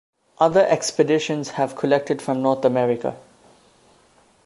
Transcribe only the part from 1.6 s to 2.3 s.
collected